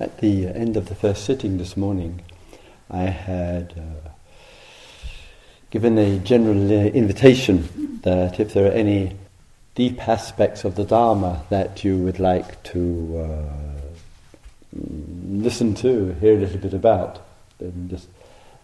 [0.00, 2.20] At the end of the first sitting this morning,
[2.90, 4.08] I had uh,
[5.70, 9.16] given a general uh, invitation that if there are any
[9.76, 14.78] deep aspects of the Dharma that you would like to uh,
[15.28, 17.24] listen to, hear a little bit about,
[17.58, 18.08] then just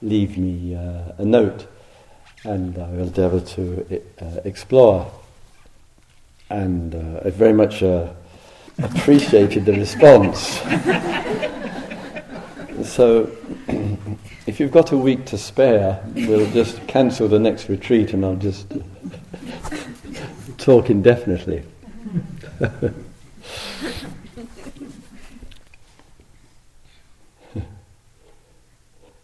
[0.03, 1.69] leave me uh, a note
[2.43, 5.09] and I will endeavour to uh, explore.
[6.49, 7.85] And uh, I very much
[8.83, 10.61] appreciated the response.
[12.89, 13.31] so,
[14.47, 18.37] if you've got a week to spare, we'll just cancel the next retreat and I'll
[18.37, 18.73] just
[20.59, 21.65] talk indefinitely.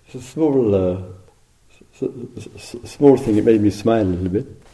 [0.07, 1.03] it's a small, uh,
[2.85, 3.37] small thing.
[3.37, 4.66] It made me smile a little bit.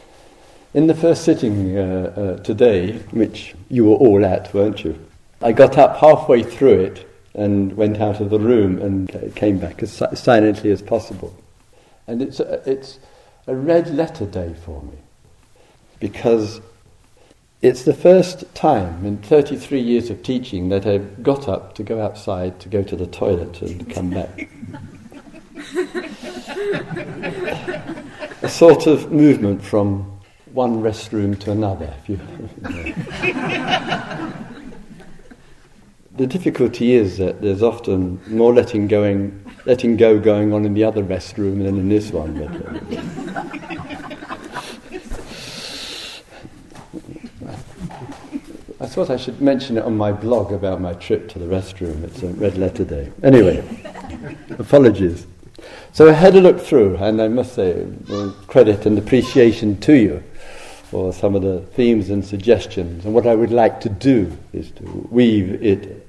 [0.75, 4.99] In the first sitting uh, uh, today, which you were all at, weren't you?
[5.43, 9.83] I got up halfway through it and went out of the room and came back
[9.83, 11.37] as silently as possible.
[12.07, 12.99] And it's a, it's
[13.47, 14.97] a red letter day for me
[16.01, 16.63] because
[17.61, 22.01] it's the first time in 33 years of teaching that I've got up to go
[22.01, 24.49] outside to go to the toilet and come back.
[28.43, 30.12] a sort of movement from
[30.53, 31.95] one restroom to another.
[32.07, 32.17] You,
[36.17, 40.85] the difficulty is that there's often more letting going, letting go going on in the
[40.85, 42.37] other restroom than in this one.
[42.43, 42.79] Uh,
[48.81, 52.05] I thought I should mention it on my blog about my trip to the restroom.
[52.05, 53.11] It's a red letter day.
[53.23, 53.65] Anyway,
[54.59, 55.27] apologies.
[55.93, 57.87] So I had a look through, and I must say,
[58.49, 60.23] credit and appreciation to you
[60.93, 63.07] for some of the themes and suggestions.
[63.07, 66.07] And what I would like to do is to weave it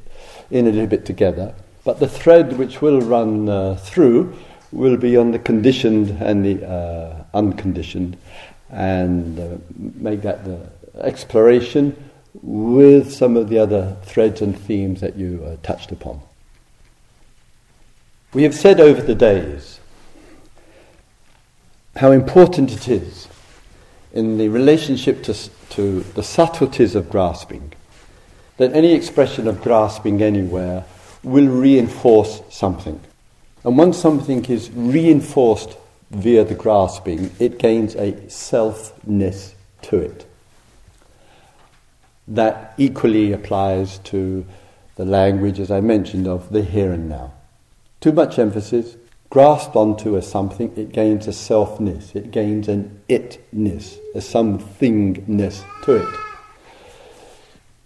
[0.51, 1.55] in a little bit together.
[1.85, 4.37] But the thread which will run uh, through
[4.73, 8.17] will be on the conditioned and the uh, unconditioned,
[8.71, 10.69] and uh, make that the
[10.99, 11.95] exploration
[12.41, 16.19] with some of the other threads and themes that you uh, touched upon.
[18.33, 19.79] We have said over the days
[21.95, 23.29] how important it is
[24.13, 25.33] in the relationship to,
[25.69, 27.73] to the subtleties of grasping,
[28.57, 30.85] that any expression of grasping anywhere
[31.23, 32.99] will reinforce something.
[33.63, 35.77] And once something is reinforced
[36.11, 39.53] via the grasping, it gains a selfness
[39.83, 40.27] to it.
[42.27, 44.45] That equally applies to
[44.95, 47.33] the language, as I mentioned, of the here and now.
[47.99, 48.95] Too much emphasis,
[49.33, 55.95] grasped onto as something, it gains a selfness, it gains an itness, a somethingness to
[55.95, 56.19] it.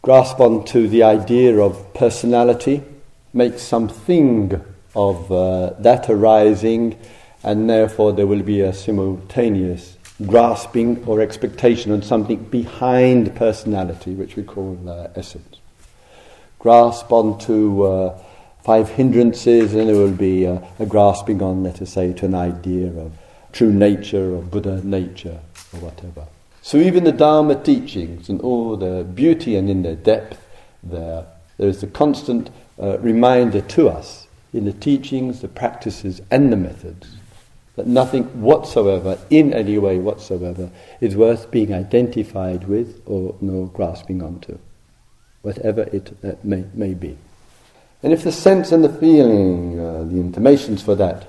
[0.01, 2.83] Grasp onto the idea of personality,
[3.31, 4.61] make something
[4.93, 6.99] of uh, that arising,
[7.43, 14.35] and therefore there will be a simultaneous grasping or expectation on something behind personality, which
[14.35, 15.61] we call uh, essence.
[16.59, 18.21] Grasp onto uh,
[18.67, 22.35] five hindrances, and there will be a, a grasping on, let us say, to an
[22.35, 23.13] idea of
[23.53, 25.39] true nature or Buddha nature
[25.72, 26.28] or whatever.
[26.61, 30.45] So even the Dharma teachings and all their beauty and in their depth,
[30.83, 31.25] there,
[31.57, 36.57] there is a constant uh, reminder to us in the teachings, the practices, and the
[36.57, 37.16] methods
[37.77, 40.69] that nothing whatsoever, in any way whatsoever,
[41.00, 44.59] is worth being identified with or nor grasping onto,
[45.41, 47.17] whatever it uh, may, may be.
[48.03, 51.27] And if the sense and the feeling, uh, the intimations for that,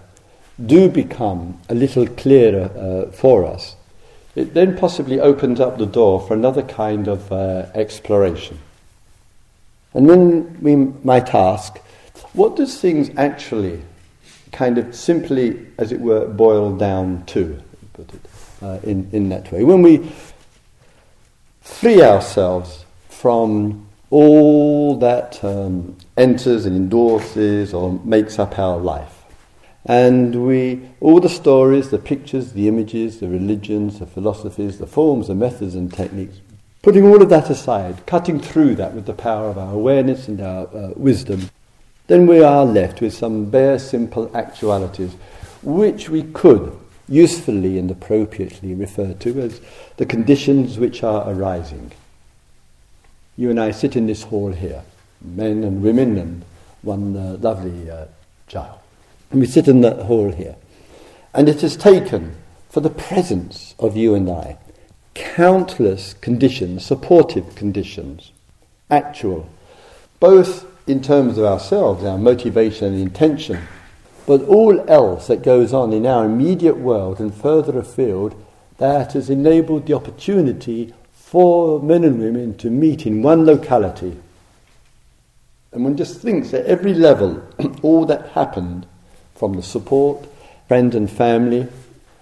[0.64, 3.76] do become a little clearer uh, for us,
[4.34, 8.58] it then possibly opens up the door for another kind of uh, exploration.
[9.94, 11.78] And then we might ask,
[12.34, 13.82] what does things actually
[14.52, 17.60] kind of simply, as it were, boil down to,
[17.94, 18.20] put it
[18.62, 19.64] uh, in, in that way?
[19.64, 20.10] When we
[21.60, 29.24] free ourselves from all that um, enters and endorses or makes up our life.
[29.84, 35.28] And we, all the stories, the pictures, the images, the religions, the philosophies, the forms,
[35.28, 36.40] the methods and techniques,
[36.82, 40.40] putting all of that aside, cutting through that with the power of our awareness and
[40.40, 41.48] our uh, wisdom,
[42.08, 45.14] then we are left with some bare, simple actualities
[45.62, 46.76] which we could
[47.08, 49.60] usefully and appropriately refer to as
[49.96, 51.90] the conditions which are arising
[53.38, 54.82] you and I sit in this hall here,
[55.20, 56.44] men and women and
[56.82, 58.06] one uh, lovely uh,
[58.46, 58.78] child.
[59.30, 60.56] And we sit in that hall here.
[61.34, 62.36] And it has taken,
[62.70, 64.58] for the presence of you and I,
[65.14, 68.32] countless conditions, supportive conditions,
[68.90, 69.48] actual,
[70.20, 73.60] both in terms of ourselves, our motivation and intention,
[74.26, 78.34] but all else that goes on in our immediate world and further afield
[78.78, 84.16] that has enabled the opportunity for men and women to meet in one locality.
[85.72, 87.42] And one just thinks at every level,
[87.82, 88.86] all that happened
[89.34, 90.26] from the support,
[90.66, 91.68] friend and family,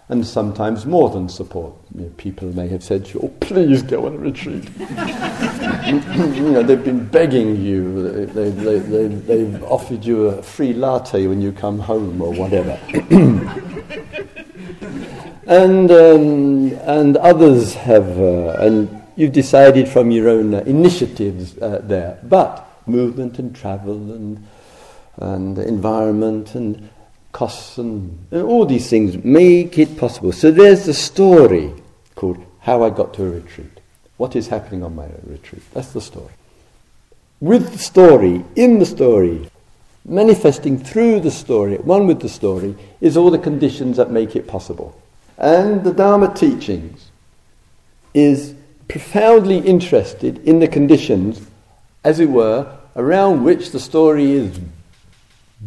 [0.09, 1.75] and sometimes more than support.
[1.95, 6.63] You know, people may have said, to you, "Oh, please go on retreat." you know,
[6.63, 8.27] they've been begging you.
[8.27, 12.79] They, they, they, they've offered you a free latte when you come home, or whatever.
[15.47, 21.81] and um, and others have, uh, and you've decided from your own uh, initiatives uh,
[21.83, 22.19] there.
[22.25, 24.47] But movement and travel and
[25.19, 26.89] and environment and
[27.33, 30.33] costs and, and all these things make it possible.
[30.33, 31.73] So there's the story
[32.15, 33.81] called How I Got to a Retreat.
[34.17, 35.63] What is happening on my retreat?
[35.75, 36.33] That's the story.
[37.41, 39.51] With the story, in the story,
[40.07, 44.47] manifesting through the story, one with the story, is all the conditions that make it
[44.47, 44.99] possible.
[45.37, 47.11] And the Dharma teachings
[48.15, 48.55] is
[48.89, 51.43] profoundly interested in the conditions,
[52.07, 54.61] as it were, around which the story is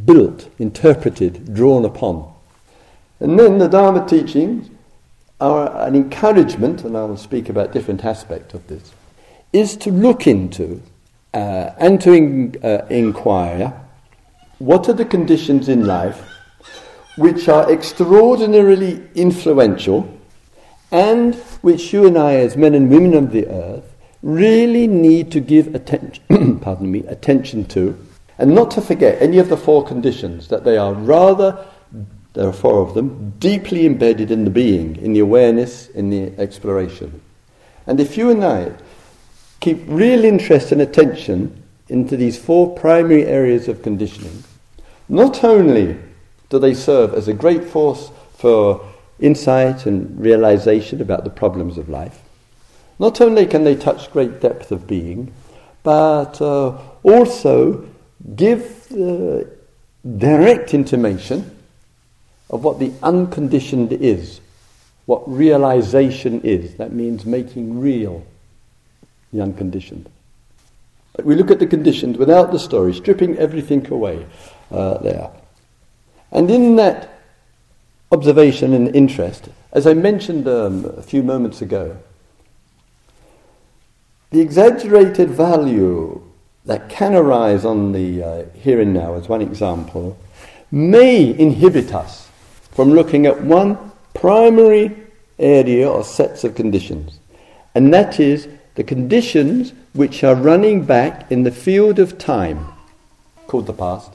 [0.05, 2.33] built, interpreted, drawn upon.
[3.19, 4.69] And then the Dharma teachings
[5.41, 8.93] are an encouragement, and I will speak about different aspects of this,
[9.51, 10.81] is to look into
[11.33, 13.73] uh, and to in, uh, inquire
[14.59, 16.23] what are the conditions in life
[17.17, 20.09] which are extraordinarily influential
[20.89, 23.88] and which you and I, as men and women of the earth,
[24.21, 27.97] really need to give attention, pardon me, attention to
[28.39, 31.65] and not to forget any of the four conditions, that they are rather,
[32.33, 36.31] there are four of them, deeply embedded in the being, in the awareness, in the
[36.39, 37.21] exploration.
[37.85, 38.71] And if you and I
[39.59, 44.45] keep real interest and attention into these four primary areas of conditioning,
[45.09, 45.97] not only
[46.49, 48.87] do they serve as a great force for
[49.19, 52.21] insight and realization about the problems of life,
[52.99, 55.33] not only can they touch great depth of being,
[55.83, 57.87] but uh, also
[58.35, 59.49] give the
[60.17, 61.55] direct intimation
[62.49, 64.41] of what the unconditioned is,
[65.05, 66.75] what realization is.
[66.75, 68.25] That means making real
[69.31, 70.09] the unconditioned.
[71.15, 74.25] But we look at the conditioned without the story, stripping everything away
[74.71, 75.29] uh, there.
[76.31, 77.21] And in that
[78.11, 81.97] observation and interest, as I mentioned um, a few moments ago,
[84.31, 86.21] the exaggerated value
[86.65, 90.17] that can arise on the uh, here and now, as one example,
[90.71, 92.29] may inhibit us
[92.71, 94.95] from looking at one primary
[95.39, 97.19] area or sets of conditions,
[97.73, 102.67] and that is the conditions which are running back in the field of time,
[103.47, 104.11] called the past,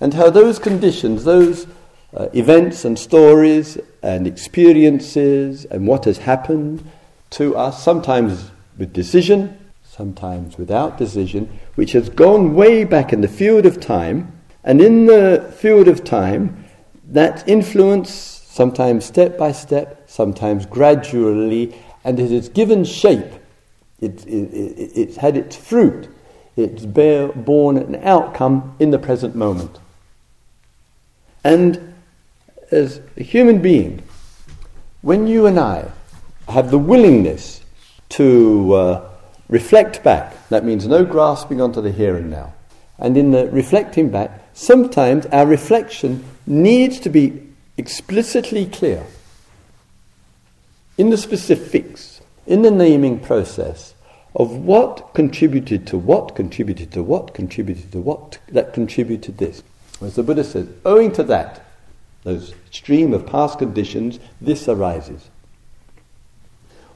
[0.00, 1.66] and how those conditions, those
[2.16, 6.84] uh, events and stories and experiences and what has happened
[7.30, 13.28] to us, sometimes with decision, sometimes without decision, which has gone way back in the
[13.28, 14.32] field of time,
[14.64, 16.64] and in the field of time,
[17.08, 21.74] that influence, sometimes step by step, sometimes gradually,
[22.04, 23.32] and it has given shape.
[24.00, 26.08] It, it, it, it's had its fruit.
[26.56, 29.78] It's bear, born an outcome in the present moment.
[31.44, 31.94] And
[32.70, 34.02] as a human being,
[35.02, 35.90] when you and I
[36.48, 37.61] have the willingness
[38.12, 39.10] to uh,
[39.48, 40.48] reflect back.
[40.48, 42.54] That means no grasping onto the here and now.
[42.98, 49.04] And in the reflecting back, sometimes our reflection needs to be explicitly clear
[50.98, 53.94] in the specifics, in the naming process
[54.36, 59.62] of what contributed to what, contributed to what, contributed to what, that contributed this.
[60.00, 61.64] As the Buddha says, owing to that,
[62.24, 65.28] those stream of past conditions, this arises.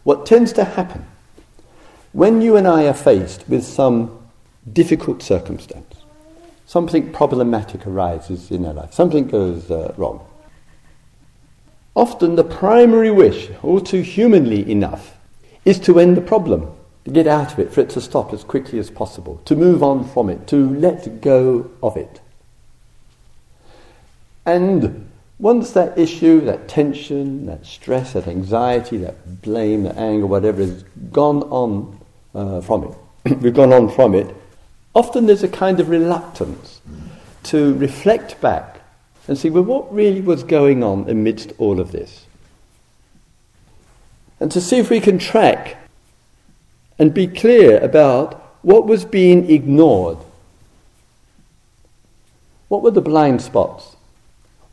[0.06, 1.04] What tends to happen
[2.12, 4.16] when you and I are faced with some
[4.72, 5.96] difficult circumstance,
[6.64, 10.24] something problematic arises in our life, something goes uh, wrong,
[11.96, 15.16] often the primary wish, all too humanly enough,
[15.64, 16.70] is to end the problem,
[17.04, 19.82] to get out of it, for it to stop as quickly as possible, to move
[19.82, 22.20] on from it, to let go of it.
[24.44, 30.62] And once that issue, that tension, that stress, that anxiety, that blame, that anger, whatever
[30.62, 31.98] is gone on
[32.34, 32.84] uh, from
[33.24, 34.34] it, we've gone on from it,
[34.94, 36.80] often there's a kind of reluctance
[37.42, 38.80] to reflect back
[39.28, 42.26] and see, well, what really was going on amidst all of this?
[44.40, 45.76] And to see if we can track
[46.98, 50.18] and be clear about what was being ignored
[52.68, 53.95] What were the blind spots?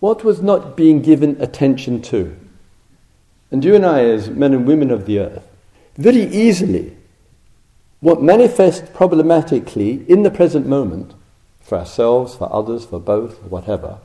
[0.04, 2.36] What was not being given attention to?
[3.52, 5.48] And you and I, as men and women of the earth,
[5.96, 6.98] very easily,
[8.02, 11.14] what manifests problematically in the present moment,
[11.62, 14.00] for ourselves, for others, for both, whatever,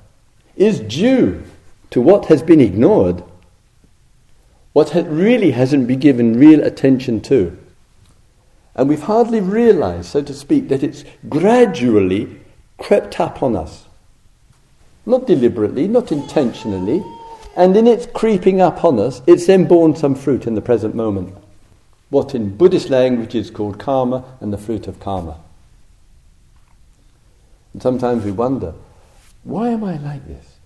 [0.55, 1.43] is due
[1.91, 3.25] to what has been ignored,
[4.75, 7.59] what ha- really hasn't been given real attention to.
[8.77, 12.39] And we've hardly realized, so to speak, that it's gradually
[12.79, 13.88] crept up on us.
[15.09, 17.03] Not deliberately, not intentionally,
[17.57, 20.95] and in its creeping up on us, it's then borne some fruit in the present
[20.95, 21.35] moment.
[22.11, 25.39] What in Buddhist language is called karma and the fruit of karma.
[27.73, 28.75] And sometimes we wonder,
[29.45, 30.57] why am I like this?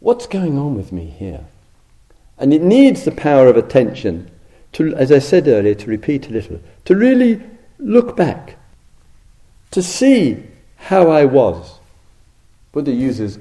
[0.00, 1.46] What's going on with me here?
[2.36, 4.30] And it needs the power of attention
[4.74, 7.40] to, as I said earlier, to repeat a little, to really
[7.78, 8.56] look back,
[9.70, 10.44] to see
[10.76, 11.78] how I was.
[12.72, 13.38] Buddha uses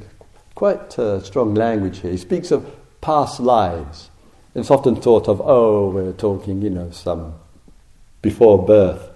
[0.57, 2.09] quite uh, strong language here.
[2.09, 2.65] He speaks of
[2.99, 4.09] past lives.
[4.55, 7.35] It's often thought of, oh, we're talking, you know, some
[8.23, 9.07] before birth.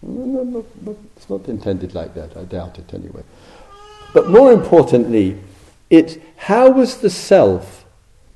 [0.00, 2.34] No, no, no, it's not intended like that.
[2.34, 3.22] I doubt it anyway.
[4.14, 5.38] But more importantly,
[5.90, 7.84] it's how was the self,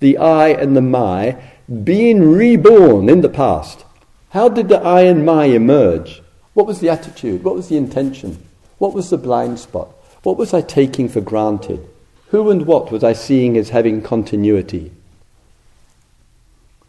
[0.00, 1.42] the I and the my,
[1.82, 3.86] being reborn in the past?
[4.30, 6.20] How did the I and my emerge?
[6.52, 7.42] What was the attitude?
[7.42, 8.46] What was the intention?
[8.76, 9.88] What was the blind spot?
[10.24, 11.88] What was I taking for granted?
[12.30, 14.92] Who and what was I seeing as having continuity?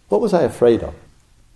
[0.09, 0.93] What was I afraid of?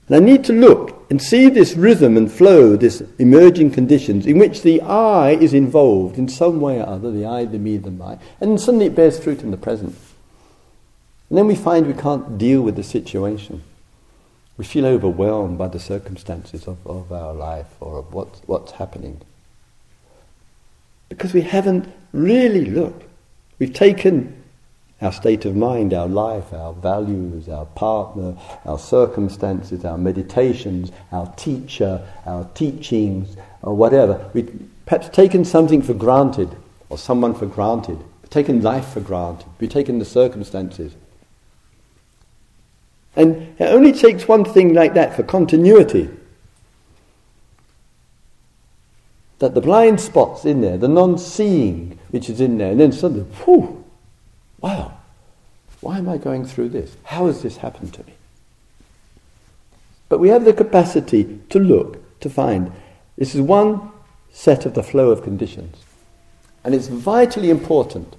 [0.08, 4.39] And I need to look and see this rhythm and flow, this emerging conditions in
[4.39, 7.92] which the I is involved in some way or other, the I, the me, the
[7.92, 9.96] my, and suddenly it bears fruit in the present.
[11.30, 13.63] And then we find we can't deal with the situation.
[14.58, 19.22] We feel overwhelmed by the circumstances of, of our life or of what, what's happening.
[21.10, 23.04] Because we haven't really looked.
[23.59, 24.43] We've taken
[25.01, 28.35] our state of mind, our life, our values, our partner,
[28.65, 34.29] our circumstances, our meditations, our teacher, our teachings, or whatever.
[34.33, 36.55] We've perhaps taken something for granted,
[36.89, 37.97] or someone for granted.
[37.97, 39.47] We've taken life for granted.
[39.59, 40.95] We've taken the circumstances.
[43.15, 46.09] And it only takes one thing like that for continuity.
[49.39, 52.92] That the blind spot's in there, the non seeing which is in there, and then
[52.92, 53.84] suddenly, whew,
[54.62, 54.94] wow,
[55.82, 56.96] why am I going through this?
[57.04, 58.13] How has this happened to me?
[60.10, 62.72] But we have the capacity to look, to find.
[63.18, 63.92] This is one
[64.32, 65.77] set of the flow of conditions.
[66.63, 68.15] And it's vitally important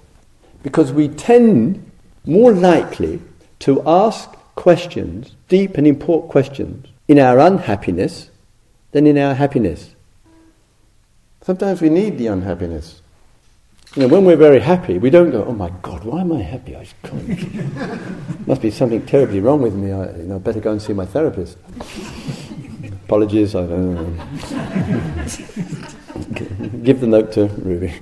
[0.63, 1.91] because we tend
[2.25, 3.21] more likely
[3.59, 8.29] to ask questions, deep and important questions, in our unhappiness
[8.91, 9.95] than in our happiness.
[11.47, 13.01] Sometimes we need the unhappiness.
[13.95, 16.41] You know, when we're very happy, we don't go, oh my God, why am I
[16.41, 16.75] happy?
[16.75, 18.47] I can't.
[18.47, 19.93] Must be something terribly wrong with me.
[19.93, 21.57] I you know, better go and see my therapist.
[23.05, 24.07] Apologies, I don't know.
[26.83, 27.93] Give the note to Ruby.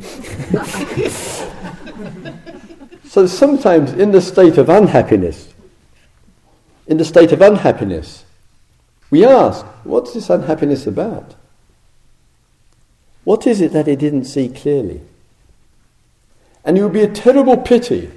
[3.07, 5.53] so sometimes in the state of unhappiness,
[6.87, 8.25] in the state of unhappiness,
[9.11, 11.35] we ask, what's this unhappiness about?
[13.25, 15.01] What is it that he didn't see clearly?
[16.63, 18.09] And it would be a terrible pity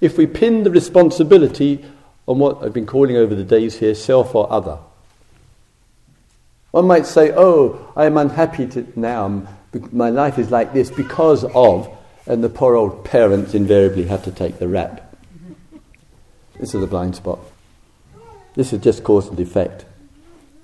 [0.00, 1.84] if we pinned the responsibility
[2.26, 4.78] on what I've been calling over the days here self or other.
[6.70, 9.46] One might say, oh, I am unhappy now,
[9.90, 11.94] my life is like this because of,
[12.26, 15.14] and the poor old parents invariably have to take the rap.
[16.58, 17.40] This is a blind spot.
[18.54, 19.84] This is just cause and effect.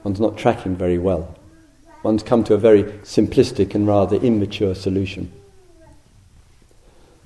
[0.05, 1.38] One's not tracking very well.
[2.03, 5.33] One's come to a very simplistic and rather immature solution.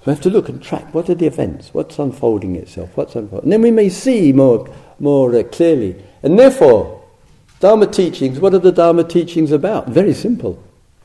[0.01, 3.15] So we have to look and track what are the events, what's unfolding itself, what's
[3.15, 3.45] unfolding.
[3.45, 6.03] And then we may see more, more uh, clearly.
[6.23, 7.05] And therefore,
[7.61, 9.89] Dharma teachings, what are the Dharma teachings about?
[9.89, 10.61] Very simple.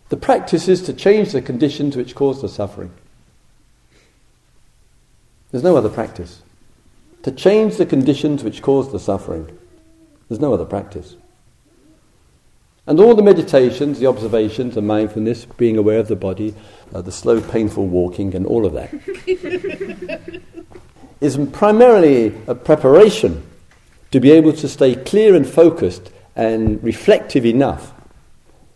[0.10, 2.92] The practice is to change the conditions which cause the suffering.
[5.52, 6.42] There's no other practice
[7.24, 9.48] to change the conditions which cause the suffering.
[10.30, 11.16] There's no other practice.
[12.88, 16.56] And all the meditations, the observations, the mindfulness, being aware of the body,
[16.96, 18.94] uh, the slow, painful walking, and all of that,
[21.22, 23.46] is primarily a preparation
[24.12, 27.94] to be able to stay clear and focused and reflective enough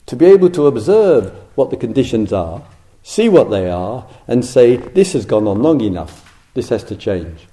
[0.08, 2.62] to be able to observe what the conditions are,
[3.04, 6.98] see what they are, and say, This has gone on long enough, this has to
[6.98, 7.48] change.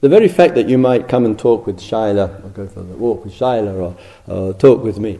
[0.00, 2.84] The very fact that you might come and talk with Shaila, or go for a
[2.84, 5.18] walk with Shaila, or, or talk with me,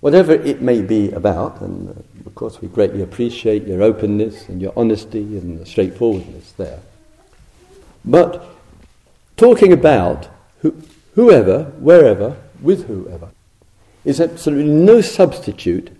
[0.00, 4.62] whatever it may be about, and uh, Of course, we greatly appreciate your openness and
[4.62, 6.78] your honesty and the straightforwardness there.
[8.04, 8.44] But
[9.36, 10.28] talking about
[10.60, 10.74] who,
[11.14, 13.28] whoever, wherever, with whoever,
[14.04, 15.90] is absolutely no substitute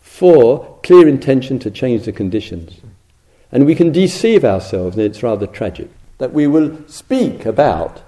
[0.00, 2.80] for clear intention to change the conditions.
[3.52, 8.02] And we can deceive ourselves, and it's rather tragic, that we will speak about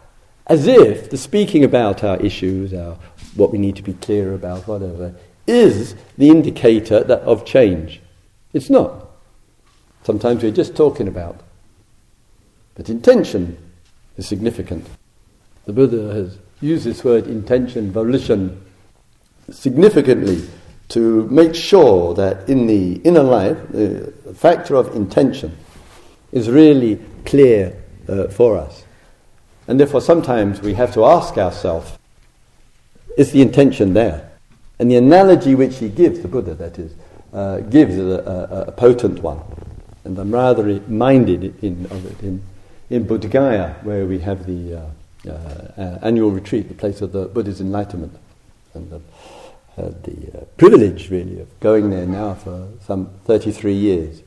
[0.46, 2.98] as if the speaking about our issues, our,
[3.36, 5.14] what we need to be clear about, whatever,
[5.46, 8.00] is the indicator that, of change.
[8.52, 9.06] It's not.
[10.02, 11.40] Sometimes we're just talking about.
[12.74, 13.58] But intention
[14.16, 14.86] is significant.
[15.66, 18.60] The Buddha has used this word intention, volition,
[19.50, 20.42] significantly
[20.88, 25.56] to make sure that in the inner life, the factor of intention
[26.32, 27.79] is really clear
[28.10, 28.84] uh, for us.
[29.68, 31.96] And therefore, sometimes we have to ask ourselves
[33.16, 34.30] is the intention there?
[34.78, 36.94] And the analogy which he gives, the Buddha that is,
[37.32, 39.40] uh, gives a, a, a, potent one.
[40.04, 42.42] And I'm rather reminded in, of it in,
[42.88, 44.76] in Gaya, where we have the
[45.28, 48.16] uh, uh, annual retreat, the place of the Buddha's enlightenment.
[48.74, 49.00] And the,
[49.76, 54.22] had the uh, privilege, really, of going there now for some 33 years.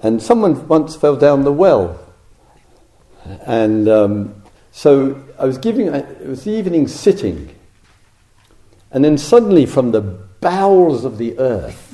[0.00, 1.98] And someone once fell down the well.
[3.46, 4.42] And um,
[4.72, 7.54] so I was giving, it was the evening sitting.
[8.90, 11.84] And then suddenly from the bowels of the earth,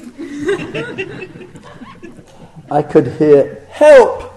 [2.70, 4.32] I could hear, Help!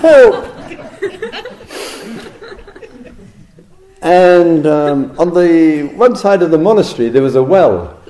[0.00, 0.56] Help!
[4.02, 8.00] And um, on the one side of the monastery, there was a well.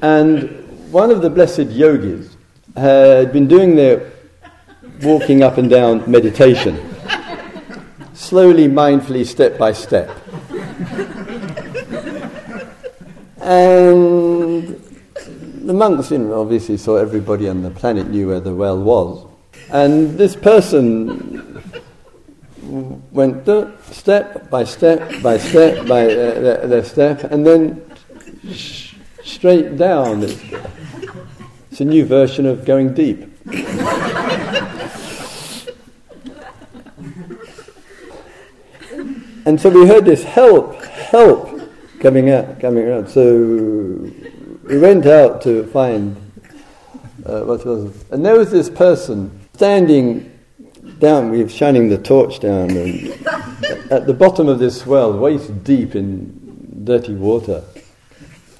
[0.00, 2.36] And one of the blessed yogis
[2.76, 4.12] had been doing their
[5.02, 6.91] walking up and down meditation,
[8.22, 10.10] slowly, mindfully, step by step.
[13.40, 14.80] And
[15.66, 19.26] the monks, you know, obviously saw everybody on the planet knew where the well was.
[19.70, 21.62] And this person
[23.10, 23.44] went
[23.90, 27.82] step by step by step by uh, the, step, and then
[28.52, 28.94] sh-
[29.24, 30.22] straight down.
[30.22, 33.28] It's a new version of going deep.
[39.46, 41.60] And so we heard this help, help
[42.00, 43.08] coming out, coming out.
[43.08, 44.10] So
[44.64, 46.16] we went out to find
[47.26, 50.28] uh, what was, and there was this person standing
[50.98, 53.10] down, we are shining the torch down, and
[53.90, 57.62] at the bottom of this well, waist deep in dirty water,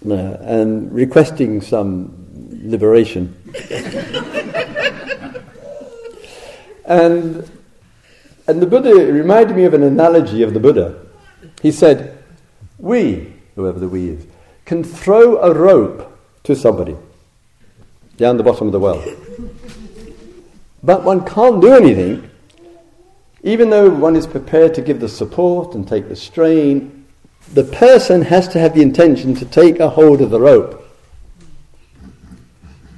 [0.08, 2.14] uh, and requesting some
[2.64, 3.36] liberation.
[6.84, 7.50] and,
[8.52, 10.98] and the Buddha reminded me of an analogy of the Buddha.
[11.60, 12.18] He said,
[12.78, 14.26] We, whoever the we is,
[14.64, 16.96] can throw a rope to somebody
[18.16, 19.02] down the bottom of the well.
[20.82, 22.30] But one can't do anything
[23.44, 27.04] even though one is prepared to give the support and take the strain,
[27.54, 30.78] the person has to have the intention to take a hold of the rope.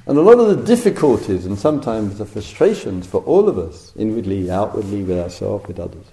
[0.07, 4.51] And a lot of the difficulties and sometimes the frustrations for all of us, inwardly,
[4.51, 6.05] outwardly, with ourselves, with others,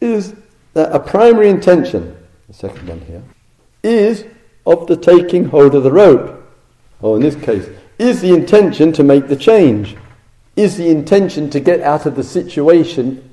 [0.00, 0.34] is
[0.74, 3.22] that a primary intention, the second one here,
[3.82, 4.24] is
[4.64, 6.34] of the taking hold of the rope.
[7.00, 9.96] Or in this case, is the intention to make the change
[10.58, 13.32] is the intention to get out of the situation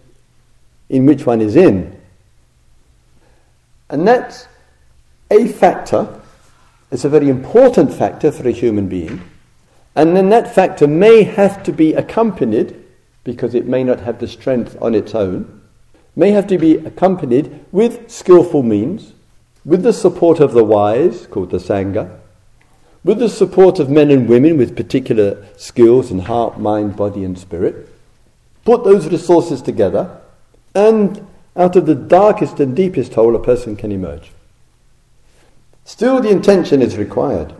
[0.90, 2.00] in which one is in.
[3.90, 4.48] And that's
[5.32, 6.22] a factor,
[6.92, 9.22] it's a very important factor for a human being.
[9.96, 12.82] And then that factor may have to be accompanied,
[13.24, 15.62] because it may not have the strength on its own,
[16.16, 19.14] may have to be accompanied with skillful means,
[19.64, 22.20] with the support of the wise, called the Sangha,
[23.04, 27.38] with the support of men and women with particular skills in heart, mind, body, and
[27.38, 27.90] spirit,
[28.64, 30.20] put those resources together,
[30.74, 34.32] and out of the darkest and deepest hole a person can emerge.
[35.86, 37.54] Still, the intention is required.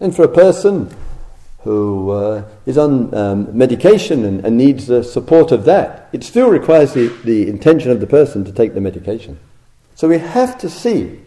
[0.00, 0.94] And for a person
[1.62, 6.48] who uh, is on um, medication and, and, needs the support of that, it still
[6.48, 9.38] requires the, the intention of the person to take the medication.
[9.94, 11.20] So we have to see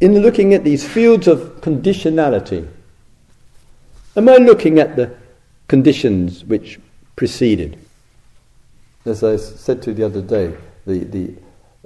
[0.00, 2.66] in looking at these fields of conditionality,
[4.16, 5.14] am I looking at the
[5.68, 6.80] conditions which
[7.16, 7.78] preceded?
[9.04, 11.34] As I said to you the other day, the, the,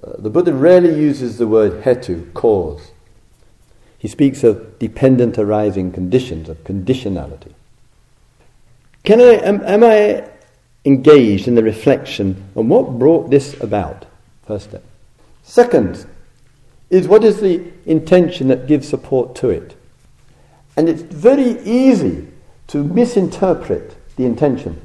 [0.02, 2.92] uh, the Buddha rarely uses the word hetu, cause.
[4.04, 7.54] He speaks of dependent arising conditions, of conditionality.
[9.02, 10.28] Can I, am, am I
[10.84, 14.04] engaged in the reflection on what brought this about?
[14.46, 14.84] First step.
[15.42, 16.04] Second,
[16.90, 19.74] is what is the intention that gives support to it?
[20.76, 22.28] And it's very easy
[22.66, 24.82] to misinterpret the intention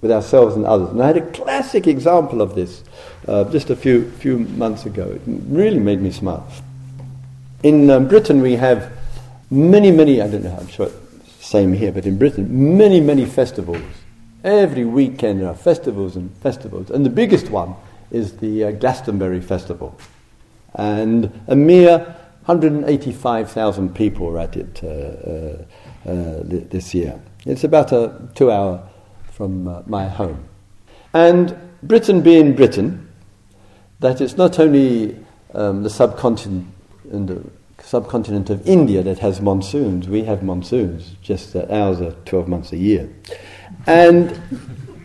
[0.00, 0.88] with ourselves and others.
[0.88, 2.82] And I had a classic example of this
[3.28, 5.12] uh, just a few, few months ago.
[5.12, 6.44] It really made me smile.
[7.62, 8.92] In um, Britain, we have
[9.50, 10.90] many, many, I don't know, I'm sure
[11.38, 13.82] same here, but in Britain, many, many festivals.
[14.42, 16.90] Every weekend there are festivals and festivals.
[16.90, 17.74] And the biggest one
[18.10, 19.96] is the uh, Glastonbury Festival.
[20.74, 21.98] And a mere
[22.46, 27.20] 185,000 people were at it uh, uh, uh this year.
[27.46, 28.82] It's about a two hour
[29.30, 30.48] from uh, my home.
[31.14, 33.08] And Britain being Britain,
[34.00, 35.16] that it's not only
[35.54, 36.66] um, the subcontinent,
[37.12, 37.44] the
[37.82, 42.72] subcontinent of India that has monsoons, we have monsoons, just that ours are 12 months
[42.72, 43.08] a year.
[43.86, 44.40] And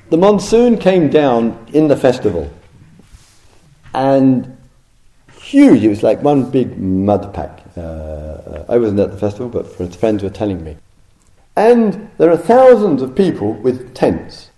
[0.09, 2.51] the monsoon came down in the festival.
[3.93, 4.57] And
[5.33, 7.61] huge, it was like one big mud pack.
[7.75, 10.77] Uh, I wasn't at the festival, but friends were telling me.
[11.55, 14.51] And there are thousands of people with tents.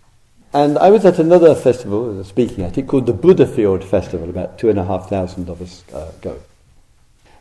[0.52, 4.70] And I was at another festival, speaking at it, called the Buddhafield Festival, about two
[4.70, 6.42] and a half thousand of us uh, go.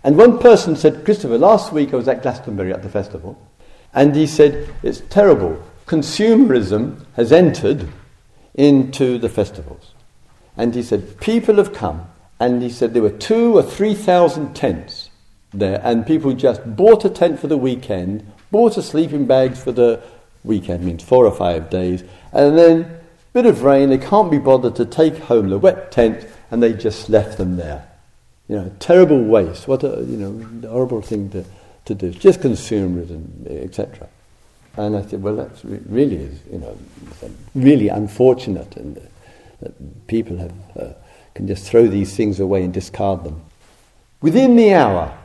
[0.04, 3.40] And one person said, Christopher, last week I was at Glastonbury at the festival,
[3.92, 5.62] and he said, it's terrible.
[5.86, 7.88] Consumerism has entered
[8.54, 9.92] into the festivals.
[10.56, 12.08] And he said, people have come,
[12.38, 15.10] and he said there were two or three thousand tents
[15.52, 19.72] there, and people just bought a tent for the weekend, bought a sleeping bag for
[19.72, 20.02] the
[20.44, 22.98] weekend, means four or five days, and then
[23.32, 26.72] bit of rain, they can't be bothered to take home the wet tent, and they
[26.72, 27.87] just left them there.
[28.48, 29.68] You know, terrible waste.
[29.68, 31.44] What a you know horrible thing to,
[31.84, 32.10] to do.
[32.10, 34.08] Just consumerism, etc.
[34.76, 36.78] And I said, well, that really is you know
[37.54, 39.00] really unfortunate, and uh,
[39.60, 40.92] that people have uh,
[41.34, 43.42] can just throw these things away and discard them.
[44.20, 45.16] Within the hour,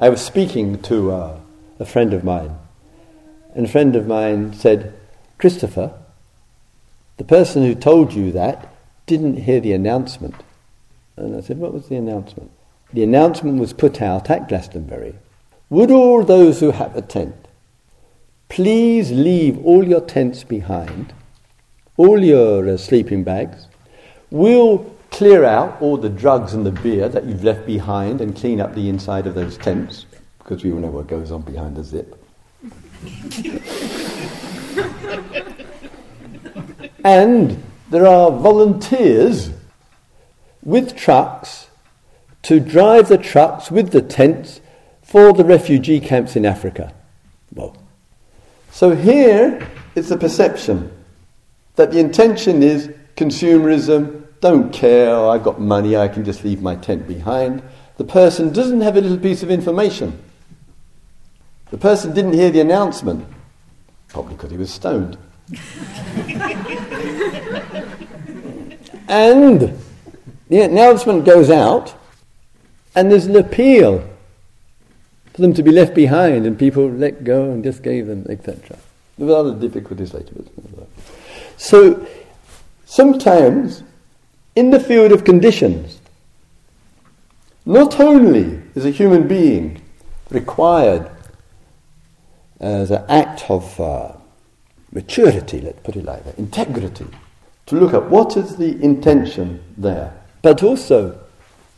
[0.00, 1.40] I was speaking to uh,
[1.78, 2.56] a friend of mine
[3.54, 4.94] and a friend of mine said,
[5.38, 5.92] Christopher,
[7.18, 8.74] the person who told you that
[9.06, 10.36] didn't hear the announcement.
[11.16, 12.50] And I said, What was the announcement?
[12.92, 15.14] The announcement was put out at Glastonbury.
[15.70, 17.34] Would all those who have a tent
[18.50, 21.14] please leave all your tents behind,
[21.96, 23.66] all your uh, sleeping bags?
[24.30, 28.60] We'll clear out all the drugs and the beer that you've left behind and clean
[28.60, 30.04] up the inside of those tents,
[30.38, 32.18] because we all know what goes on behind the zip.
[37.04, 39.50] and there are volunteers
[40.62, 41.68] with trucks
[42.42, 44.60] to drive the trucks with the tents
[45.02, 46.92] for the refugee camps in Africa.
[47.54, 47.76] Well,
[48.70, 50.90] so here it's a perception
[51.76, 56.74] that the intention is consumerism, don't care, I've got money, I can just leave my
[56.76, 57.62] tent behind.
[57.96, 60.18] The person doesn't have a little piece of information.
[61.70, 63.26] The person didn't hear the announcement,
[64.08, 65.16] probably because he was stoned.
[69.08, 69.78] and
[70.48, 71.94] the announcement goes out,
[72.94, 74.08] and there's an appeal
[75.32, 78.76] for them to be left behind, and people let go and just gave them, etc.
[79.16, 80.34] There were other difficulties later.
[81.56, 82.06] So
[82.84, 83.82] sometimes,
[84.54, 86.00] in the field of conditions,
[87.64, 89.80] not only is a human being
[90.30, 91.10] required
[92.60, 94.12] as an act of uh,
[94.92, 97.06] maturity, let's put it like that, integrity,
[97.66, 101.18] to look at what is the intention there, but also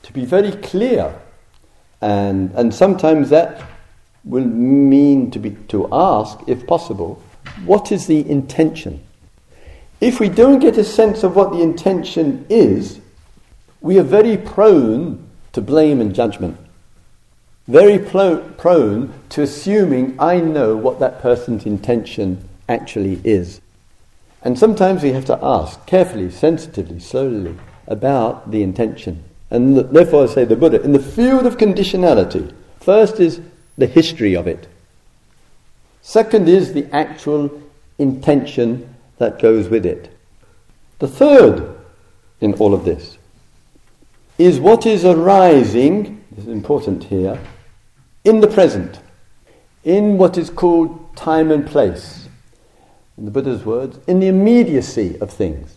[0.05, 1.14] to be very clear,
[2.01, 3.62] and, and sometimes that
[4.25, 7.23] will mean to, be, to ask, if possible,
[7.64, 9.05] what is the intention?
[10.01, 13.01] If we don't get a sense of what the intention is,
[13.81, 16.59] we are very prone to blame and judgment
[17.67, 23.61] very prone to assuming I know what that person's intention actually is.
[24.43, 29.25] And sometimes we have to ask carefully, sensitively, slowly about the intention.
[29.55, 33.40] And therefore, I say the Buddha, in the field of conditionality, first is
[33.79, 34.67] the history of it.
[36.03, 37.62] Second is the actual
[37.97, 40.11] intention that goes with it.
[40.99, 41.77] The third
[42.40, 43.17] in all of this
[44.38, 47.38] is what is arising, this is important here,
[48.25, 48.99] in the present,
[49.85, 52.29] in what is called time and place,
[53.17, 55.77] in the Buddha's words, in the immediacy of things.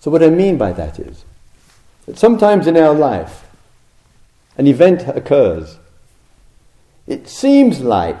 [0.00, 1.24] So, what I mean by that is
[2.06, 3.46] that sometimes in our life,
[4.56, 5.78] an event occurs.
[7.06, 8.18] It seems like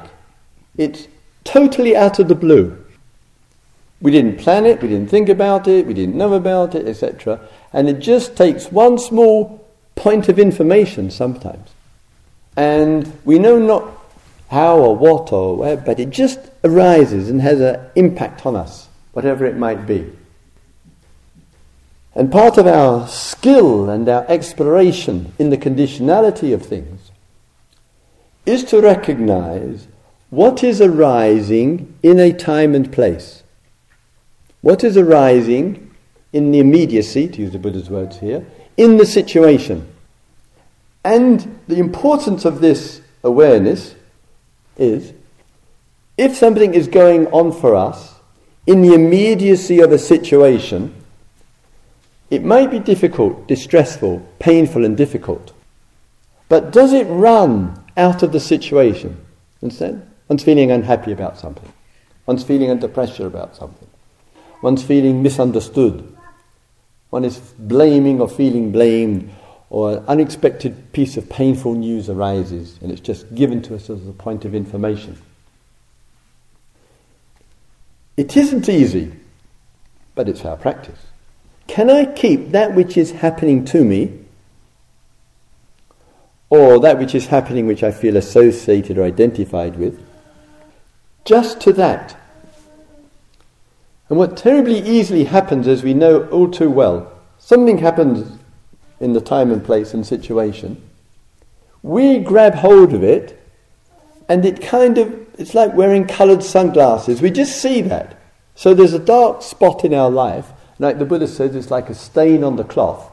[0.76, 1.08] it's
[1.44, 2.84] totally out of the blue.
[4.00, 7.40] We didn't plan it, we didn't think about it, we didn't know about it, etc.
[7.72, 11.70] And it just takes one small point of information sometimes
[12.56, 13.90] and we know not
[14.50, 18.88] how or what or where, but it just arises and has an impact on us,
[19.12, 20.10] whatever it might be.
[22.14, 27.10] And part of our skill and our exploration in the conditionality of things
[28.46, 29.88] is to recognize
[30.30, 33.42] what is arising in a time and place.
[34.60, 35.90] What is arising
[36.32, 38.44] in the immediacy, to use the Buddha's words here,
[38.76, 39.88] in the situation.
[41.04, 43.94] And the importance of this awareness
[44.76, 45.12] is
[46.16, 48.14] if something is going on for us
[48.66, 51.03] in the immediacy of a situation,
[52.30, 55.52] it may be difficult, distressful, painful, and difficult.
[56.48, 59.24] But does it run out of the situation?
[59.62, 60.08] Understand?
[60.28, 61.72] One's feeling unhappy about something.
[62.26, 63.88] One's feeling under pressure about something.
[64.62, 66.16] One's feeling misunderstood.
[67.10, 69.30] One is blaming or feeling blamed,
[69.70, 74.06] or an unexpected piece of painful news arises, and it's just given to us as
[74.08, 75.18] a point of information.
[78.16, 79.12] It isn't easy,
[80.14, 80.98] but it's our practice.
[81.66, 84.20] Can I keep that which is happening to me,
[86.50, 90.00] or that which is happening which I feel associated or identified with,
[91.24, 92.16] just to that?
[94.08, 98.38] And what terribly easily happens, as we know all too well, something happens
[99.00, 100.80] in the time and place and situation,
[101.82, 103.40] we grab hold of it,
[104.28, 107.20] and it kind of, it's like wearing coloured sunglasses.
[107.20, 108.18] We just see that.
[108.54, 111.94] So there's a dark spot in our life, like the Buddha says, it's like a
[111.94, 113.10] stain on the cloth,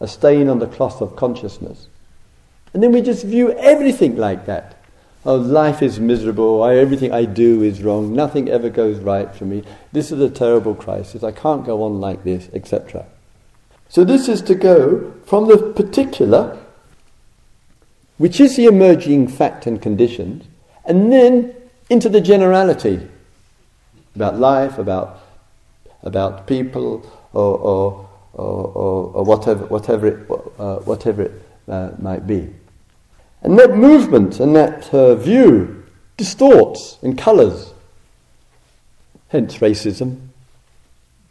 [0.00, 1.88] a stain on the cloth of consciousness.
[2.72, 4.76] And then we just view everything like that.
[5.24, 6.62] Oh, life is miserable.
[6.62, 8.14] I, everything I do is wrong.
[8.14, 9.62] Nothing ever goes right for me.
[9.92, 11.22] This is a terrible crisis.
[11.22, 13.06] I can't go on like this, etc.
[13.88, 16.58] So, this is to go from the particular,
[18.18, 20.44] which is the emerging fact and conditions,
[20.84, 21.54] and then
[21.88, 23.06] into the generality
[24.16, 25.21] about life, about
[26.02, 32.48] about people or, or, or, or whatever, whatever it, uh, whatever it uh, might be.
[33.42, 35.84] And that movement and that uh, view
[36.16, 37.72] distorts and colours.
[39.28, 40.28] Hence racism,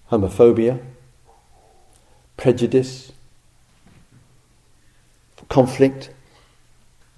[0.09, 0.79] homophobia,
[2.35, 3.11] prejudice,
[5.49, 6.09] conflict,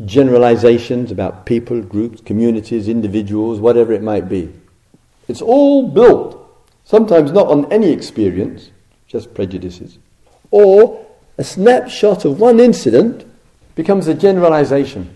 [0.03, 4.53] generalizations about people, groups, communities, individuals, whatever it might be.
[5.27, 6.42] It's all built
[6.85, 8.69] sometimes not on any experience,
[9.07, 9.97] just prejudices,
[10.51, 11.05] or
[11.37, 13.25] a snapshot of one incident
[13.75, 15.15] becomes a generalization.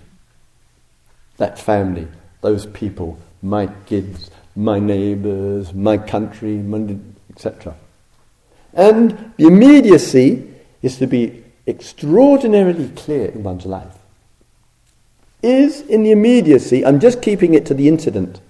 [1.37, 2.07] That family,
[2.41, 6.59] those people, my kids, my neighbors, my country,
[7.29, 7.75] etc.
[8.73, 10.51] And the immediacy
[10.81, 13.93] is to be extraordinarily clear in one's life.
[15.43, 18.41] Is in the immediacy, I'm just keeping it to the incident.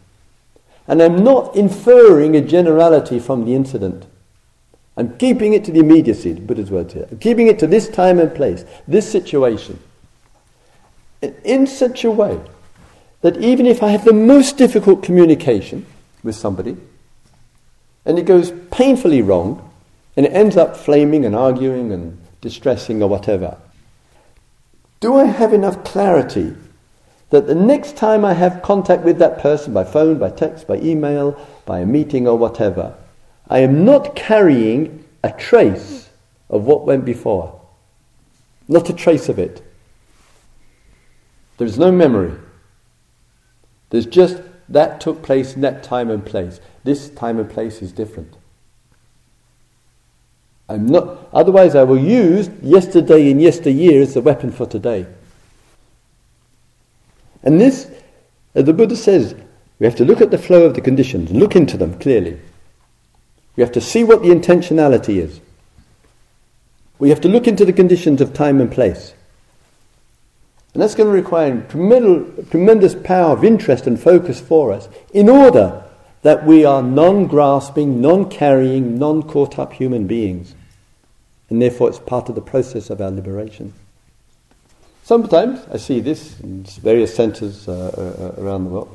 [0.88, 4.06] And I'm not inferring a generality from the incident.
[4.96, 7.08] I'm keeping it to the immediacy, the Buddha's words here.
[7.12, 9.80] I'm keeping it to this time and place, this situation.
[11.44, 12.40] In such a way
[13.22, 15.86] that even if I have the most difficult communication
[16.24, 16.78] with somebody,
[18.06, 19.72] and it goes painfully wrong,
[20.16, 23.58] and it ends up flaming and arguing and distressing or whatever,
[25.00, 26.56] do I have enough clarity
[27.30, 30.78] that the next time I have contact with that person by phone, by text, by
[30.78, 32.96] email, by a meeting or whatever,
[33.50, 36.10] I am not carrying a trace
[36.50, 37.60] of what went before.
[38.68, 39.62] Not a trace of it.
[41.58, 42.34] There's no memory.
[43.90, 46.60] There's just that took place in that time and place.
[46.84, 48.36] This time and place is different.
[50.70, 55.06] I'm not, otherwise, I will use yesterday and yesteryear as the weapon for today.
[57.48, 57.90] And this,
[58.56, 59.34] as the Buddha says,
[59.80, 62.38] we have to look at the flow of the conditions, look into them clearly.
[63.56, 65.40] We have to see what the intentionality is.
[67.00, 69.14] We have to look into the conditions of time and place.
[70.74, 75.86] And that's going to require tremendous power of interest and focus for us in order
[76.24, 80.54] that we are non grasping, non carrying, non caught up human beings.
[81.50, 83.74] And therefore, it's part of the process of our liberation.
[85.08, 88.94] Sometimes I see this in various centres uh, uh, around the world.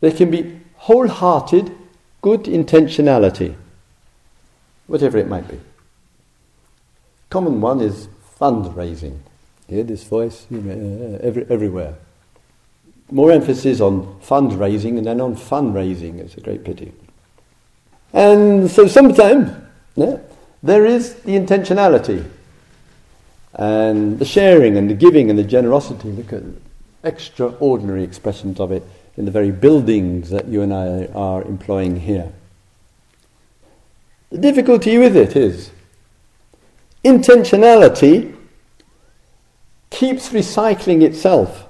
[0.00, 1.70] There can be wholehearted
[2.22, 3.54] good intentionality,
[4.86, 5.60] whatever it might be.
[7.28, 8.08] Common one is
[8.40, 9.18] fundraising.
[9.68, 11.96] Hear this voice you know, uh, every, everywhere.
[13.10, 16.20] More emphasis on fundraising than on fundraising.
[16.20, 16.94] It's a great pity.
[18.14, 19.50] And so sometimes
[19.94, 20.16] yeah,
[20.62, 22.26] there is the intentionality
[23.58, 26.12] and the sharing and the giving and the generosity.
[26.12, 26.42] Look at
[27.02, 28.84] extraordinary expressions of it
[29.16, 32.32] in the very buildings that you and I are employing here.
[34.30, 35.72] The difficulty with it is
[37.04, 38.36] intentionality
[39.90, 41.64] keeps recycling itself.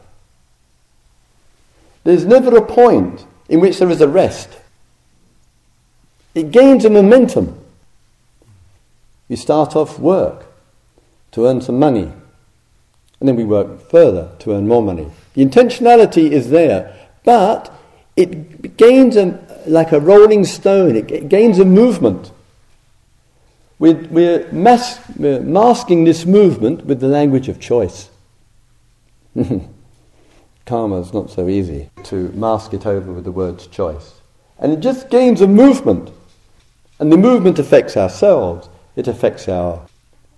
[2.05, 4.59] There's never a point in which there is a rest.
[6.35, 7.59] It gains a momentum.
[9.29, 10.48] You start off work
[11.39, 12.13] to earn some money,
[13.21, 15.09] and then we work further to earn more money.
[15.35, 17.73] The intentionality is there, but
[18.17, 22.33] it gains a, like a rolling stone, it gains a movement.
[23.79, 28.11] We're, we're, mas- we're masking this movement with the language of choice.
[30.67, 34.15] Karma is not so easy to mask it over with the words choice.
[34.59, 36.11] And it just gains a movement.
[36.99, 39.87] And the movement affects ourselves, it affects our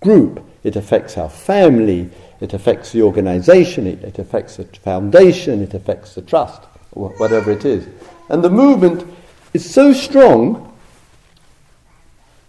[0.01, 5.73] group, it affects our family, it affects the organization, it, it affects the foundation, it
[5.73, 7.87] affects the trust, whatever it is.
[8.29, 9.05] And the movement
[9.53, 10.67] is so strong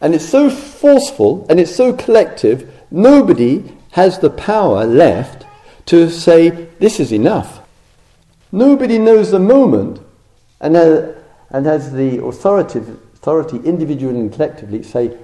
[0.00, 5.46] and it's so forceful and it's so collective, nobody has the power left
[5.86, 7.60] to say, this is enough.
[8.50, 10.00] Nobody knows the moment
[10.60, 11.12] and, uh,
[11.50, 12.80] and has the authority,
[13.14, 15.16] authority individually and collectively say,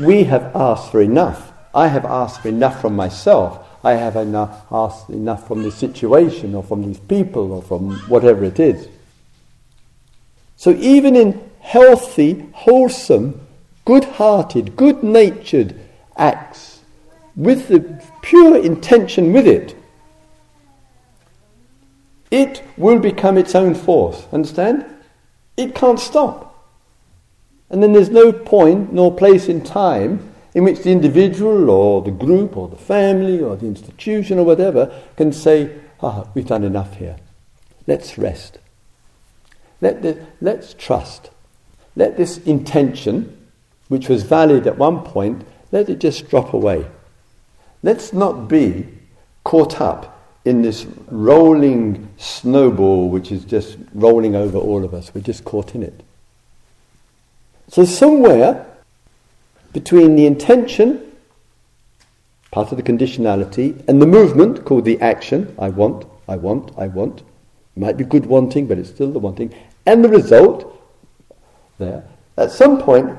[0.00, 1.52] we have asked for enough.
[1.76, 3.62] I have asked enough from myself.
[3.84, 8.44] I have enough, asked enough from this situation or from these people or from whatever
[8.44, 8.88] it is.
[10.56, 13.46] So even in healthy, wholesome,
[13.84, 15.78] good hearted, good natured
[16.16, 16.80] acts
[17.36, 19.76] with the pure intention with it,
[22.30, 24.26] it will become its own force.
[24.32, 24.86] Understand?
[25.58, 26.54] It can't stop.
[27.68, 32.10] And then there's no point nor place in time in which the individual or the
[32.10, 36.96] group or the family or the institution or whatever can say, ah, we've done enough
[36.96, 37.16] here.
[37.86, 38.58] Let's rest.
[39.82, 41.28] Let the, let's trust.
[41.94, 43.36] Let this intention
[43.88, 46.86] which was valid at one point, let it just drop away.
[47.82, 48.88] Let's not be
[49.44, 55.14] caught up in this rolling snowball which is just rolling over all of us.
[55.14, 56.02] We're just caught in it.
[57.68, 58.66] So, somewhere
[59.76, 61.12] between the intention,
[62.50, 66.86] part of the conditionality, and the movement called the action I want, I want, I
[66.86, 67.18] want.
[67.20, 69.54] It might be good wanting, but it's still the wanting.
[69.84, 70.82] And the result,
[71.76, 72.04] there.
[72.38, 73.18] At some point,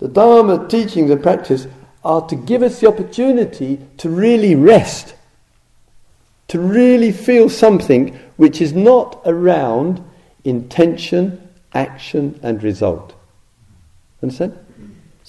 [0.00, 1.68] the Dharma teachings and practice
[2.04, 5.14] are to give us the opportunity to really rest,
[6.48, 10.02] to really feel something which is not around
[10.42, 13.14] intention, action, and result.
[14.20, 14.58] Understand?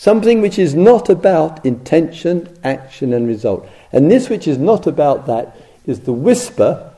[0.02, 3.70] Something which is not about intention, action, and result.
[3.92, 6.92] And this which is not about that is the whisper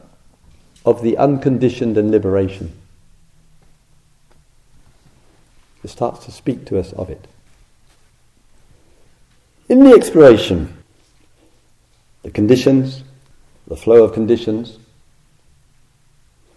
[0.85, 2.71] of the unconditioned and liberation.
[5.83, 7.27] It starts to speak to us of it.
[9.67, 10.73] In the exploration,
[12.21, 13.03] the conditions,
[13.67, 14.79] the flow of conditions,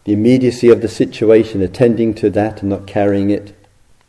[0.04, 3.52] the immediacy of the situation, attending to that and not carrying it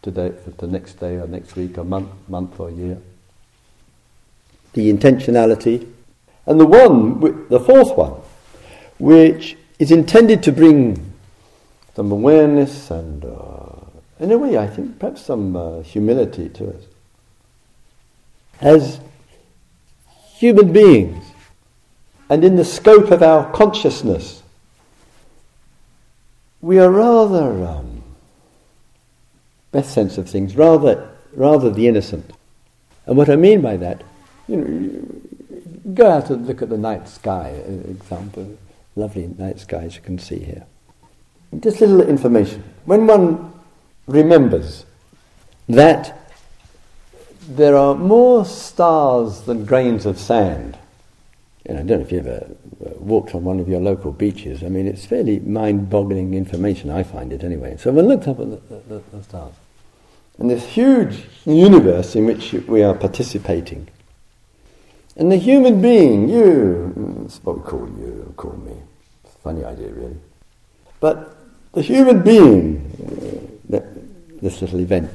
[0.01, 2.97] to the, the next day or next week or month, month or year.
[4.73, 5.89] The intentionality,
[6.45, 8.21] and the one, the fourth one,
[8.99, 11.13] which is intended to bring
[11.95, 13.85] some awareness and, uh,
[14.19, 16.83] in a way, I think, perhaps some uh, humility to us
[18.61, 18.99] as
[20.35, 21.23] human beings
[22.29, 24.43] and in the scope of our consciousness,
[26.61, 27.86] we are rather, um,
[29.71, 32.31] best sense of things, rather, rather the innocent.
[33.05, 34.03] And what I mean by that,
[34.47, 37.49] you know, go out and look at the night sky,
[37.89, 38.57] example,
[38.95, 40.65] lovely night skies you can see here.
[41.59, 42.63] Just little information.
[42.85, 43.53] When one
[44.07, 44.85] remembers
[45.69, 46.31] that
[47.47, 50.77] there are more stars than grains of sand.
[51.67, 54.63] Know, I don't know if you ever uh, walked on one of your local beaches.
[54.63, 56.89] I mean, it's fairly mind-boggling information.
[56.89, 57.77] I find it anyway.
[57.77, 59.53] So I looked up at the, the, the stars,
[60.37, 63.87] and this huge universe in which we are participating,
[65.15, 68.73] and the human being, you, that's what we call you, call me.
[69.43, 70.17] Funny idea, really.
[70.99, 71.35] But
[71.71, 72.85] the human being,
[73.73, 73.79] uh,
[74.41, 75.11] this little event,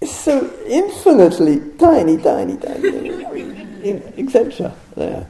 [0.00, 4.74] it's so infinitely tiny, tiny, tiny, etc.
[4.96, 5.28] There.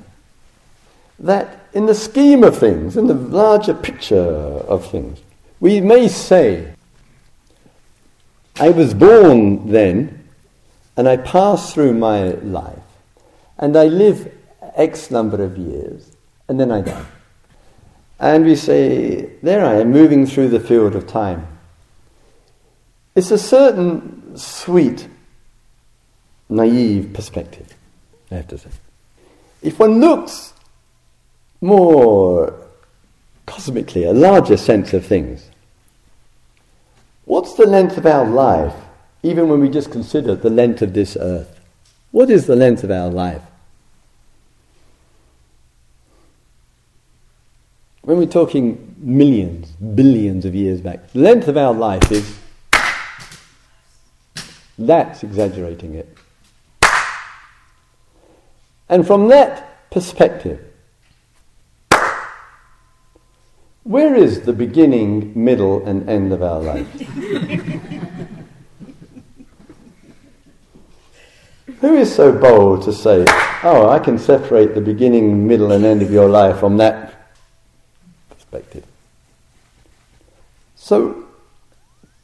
[1.22, 5.20] That in the scheme of things, in the larger picture of things,
[5.60, 6.74] we may say,
[8.56, 10.28] I was born then,
[10.96, 12.78] and I pass through my life,
[13.56, 14.30] and I live
[14.74, 16.10] X number of years,
[16.48, 17.06] and then I die.
[18.18, 21.46] And we say, there I am, moving through the field of time.
[23.14, 25.08] It's a certain sweet,
[26.48, 27.74] naive perspective,
[28.30, 28.70] I have to say.
[29.62, 30.51] If one looks
[31.62, 32.52] more
[33.46, 35.48] cosmically, a larger sense of things,
[37.24, 38.74] what's the length of our life,
[39.22, 41.60] even when we just consider the length of this earth?
[42.10, 43.42] What is the length of our life?
[48.02, 52.36] When we're talking millions, billions of years back, the length of our life is
[54.76, 56.08] that's exaggerating it.
[58.88, 60.71] And from that perspective,
[63.84, 66.88] where is the beginning, middle, and end of our life?
[71.80, 73.24] Who is so bold to say,
[73.64, 77.32] oh, I can separate the beginning, middle, and end of your life from that
[78.30, 78.84] perspective?
[80.76, 81.24] So,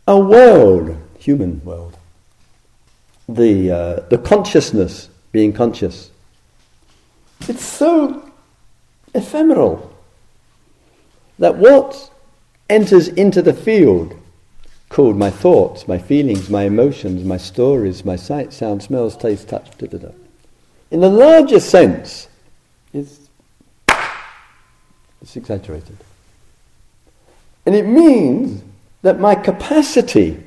[0.06, 1.96] a world, human world,
[3.28, 6.12] the, uh, the consciousness, being conscious,
[7.48, 8.30] it's so
[9.12, 9.87] ephemeral
[11.38, 12.10] that what
[12.68, 14.14] enters into the field
[14.88, 19.76] called my thoughts, my feelings, my emotions, my stories, my sight, sound, smells, taste, touch,
[19.78, 20.10] da, da, da.
[20.90, 22.28] in the larger sense,
[22.92, 23.28] it's,
[25.20, 25.96] it's exaggerated.
[27.66, 28.62] And it means
[29.02, 30.42] that my capacity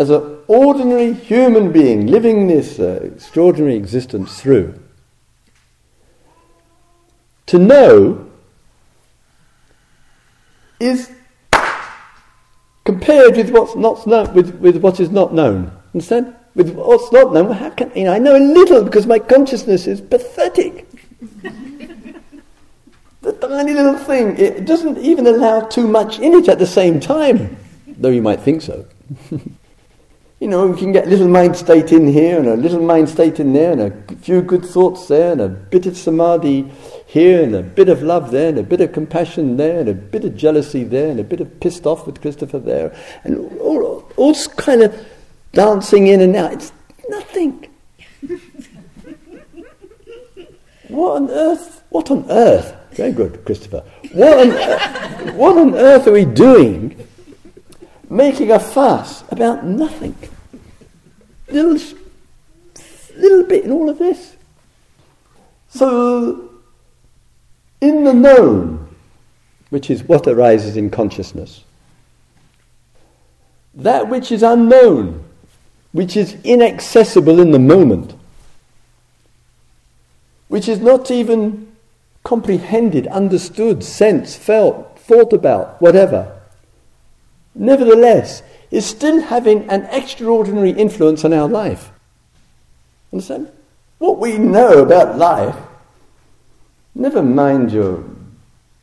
[0.00, 4.80] as an ordinary human being living this uh, extraordinary existence through,
[7.44, 8.29] to know
[10.80, 11.12] is
[12.84, 15.70] compared with what's not known, with, with what is not known.
[15.94, 16.34] Understand?
[16.54, 18.12] With what's not known, how can you know?
[18.12, 20.88] I know a little because my consciousness is pathetic.
[23.20, 26.98] the tiny little thing, it doesn't even allow too much in it at the same
[26.98, 27.56] time,
[27.86, 28.86] though you might think so.
[30.40, 33.10] You know, we can get a little mind state in here and a little mind
[33.10, 36.72] state in there and a few good thoughts there and a bit of samadhi
[37.10, 39.94] here and a bit of love there and a bit of compassion there and a
[39.94, 44.08] bit of jealousy there and a bit of pissed off with Christopher there and all,
[44.16, 44.94] all kind of
[45.50, 46.52] dancing in and out.
[46.52, 46.70] It's
[47.08, 47.66] nothing.
[50.86, 51.82] what on earth?
[51.88, 52.76] What on earth?
[52.92, 53.82] Very good, Christopher.
[54.12, 57.08] What on, earth, what on earth are we doing
[58.08, 60.14] making a fuss about nothing.
[61.48, 61.76] Little,
[63.16, 64.36] little bit in all of this.
[65.70, 66.49] So,
[67.80, 68.88] in the known,
[69.70, 71.64] which is what arises in consciousness,
[73.74, 75.24] that which is unknown,
[75.92, 78.14] which is inaccessible in the moment,
[80.48, 81.70] which is not even
[82.24, 86.36] comprehended, understood, sensed, felt, thought about, whatever
[87.54, 91.90] nevertheless, is still having an extraordinary influence on our life.
[93.12, 93.50] Understand?
[93.98, 95.56] What we know about life,
[96.94, 98.04] never mind your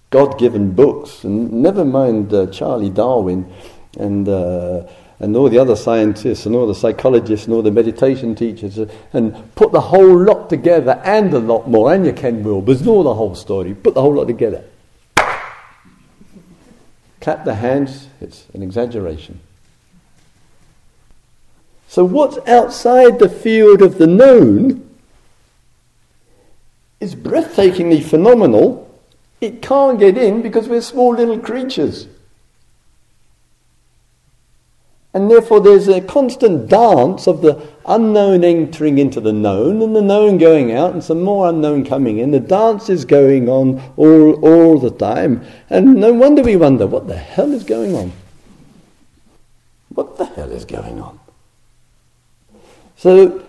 [0.10, 3.52] God given books, and never mind uh, Charlie Darwin
[4.00, 4.88] and, uh,
[5.20, 8.88] and all the other scientists and all the psychologists and all the meditation teachers, uh,
[9.12, 12.88] and put the whole lot together and a lot more, and your Ken Wilbers and
[12.88, 14.64] all the whole story, put the whole lot together.
[17.20, 19.42] Clap the hands, it's an exaggeration.
[21.90, 24.87] So, what's outside the field of the known
[27.00, 28.84] is breathtakingly phenomenal.
[29.40, 32.08] It can't get in because we're small little creatures.
[35.14, 40.02] And therefore, there's a constant dance of the unknown entering into the known and the
[40.02, 42.30] known going out and some more unknown coming in.
[42.30, 45.44] The dance is going on all, all the time.
[45.72, 48.12] And no wonder we wonder what the hell is going on?
[49.90, 51.20] What the hell is going on?
[52.96, 53.44] So,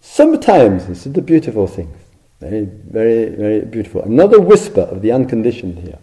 [0.00, 1.94] sometimes, this is the beautiful thing,
[2.40, 4.02] very, very, very beautiful.
[4.02, 5.98] Another whisper of the unconditioned here.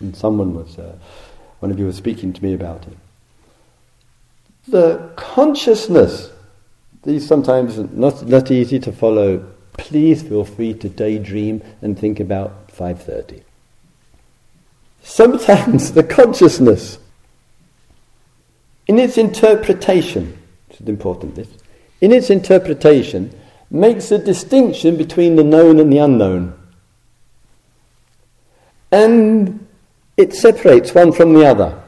[0.00, 0.96] And someone was, uh,
[1.60, 2.96] one of you was speaking to me about it
[4.68, 6.30] the consciousness.
[7.02, 9.44] These sometimes not not easy to follow.
[9.72, 13.42] Please feel free to daydream and think about five thirty.
[15.02, 16.98] Sometimes the consciousness,
[18.86, 20.38] in its interpretation,
[20.68, 21.34] this is important.
[21.34, 21.48] This
[22.00, 23.36] in its interpretation
[23.72, 26.54] makes a distinction between the known and the unknown,
[28.90, 29.66] and
[30.16, 31.78] it separates one from the other.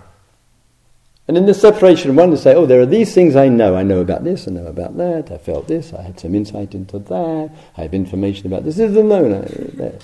[1.27, 3.77] And in the separation, one to say, oh, there are these things I know.
[3.77, 6.75] I know about this, I know about that, I felt this, I had some insight
[6.75, 8.77] into that, I have information about this.
[8.77, 9.33] This is the known.
[9.33, 9.99] Uh,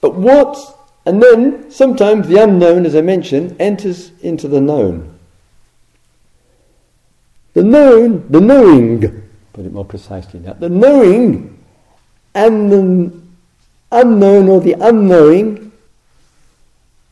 [0.00, 0.56] but what
[1.06, 5.18] And then sometimes the unknown, as I mentioned, enters into the known.
[7.54, 11.58] The known, the knowing, put it more precisely now, the knowing
[12.34, 13.20] and the
[13.92, 15.72] unknown or the unknowing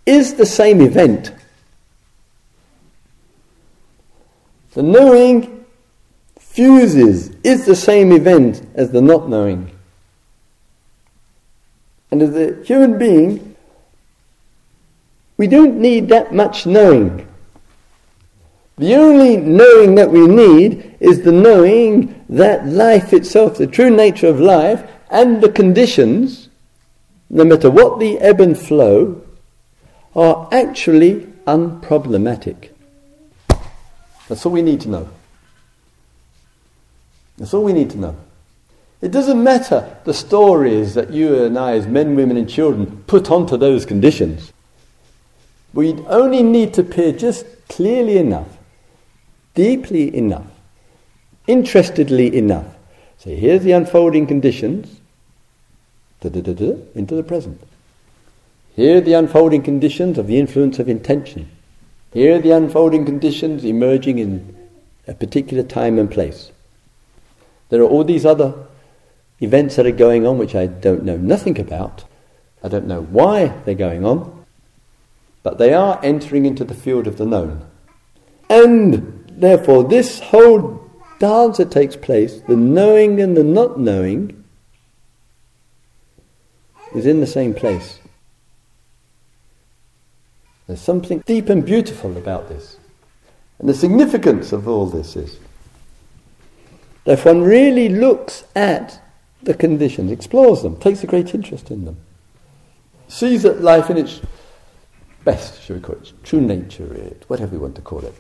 [0.07, 1.33] is the same event.
[4.73, 5.65] The knowing
[6.59, 9.71] fuses, is the same event as the not knowing.
[12.11, 13.55] And as a human being,
[15.37, 17.28] we don't need that much knowing.
[18.79, 24.29] The only knowing that we need is the knowing that life itself, the true nature
[24.29, 26.49] of life, and the conditions,
[27.29, 29.23] no matter what the ebb and flow,
[30.15, 32.71] are actually unproblematic.
[34.29, 35.09] That's all we need to know.
[37.37, 38.17] That's all we need to know.
[39.01, 43.31] It doesn't matter the stories that you and I, as men, women, and children, put
[43.31, 44.53] onto those conditions.
[45.73, 48.58] We only need to peer just clearly enough,
[49.59, 50.47] deeply enough,
[51.49, 52.77] interestedly enough.
[53.19, 55.01] So here's the unfolding conditions
[56.23, 57.61] into the present.
[58.77, 61.51] Here are the unfolding conditions of the influence of intention.
[62.13, 64.57] Here are the unfolding conditions emerging in
[65.09, 66.53] a particular time and place.
[67.71, 68.55] There are all these other
[69.41, 72.05] events that are going on which I don't know nothing about.
[72.63, 74.45] I don't know why they're going on,
[75.43, 77.67] but they are entering into the field of the known.
[78.49, 84.45] And therefore, this whole dance that takes place, the knowing and the not knowing,
[86.95, 87.99] is in the same place.
[90.67, 92.77] There's something deep and beautiful about this.
[93.59, 95.39] And the significance of all this is
[97.05, 99.01] that if one really looks at
[99.43, 101.97] the conditions, explores them, takes a great interest in them,
[103.09, 104.21] sees that life in its
[105.25, 106.85] best, shall we call it, true nature,
[107.29, 108.15] whatever we want to call it,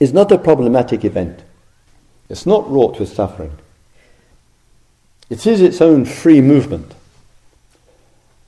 [0.00, 1.42] is not a problematic event.
[2.28, 3.56] It's not wrought with suffering.
[5.28, 6.94] It is its own free movement.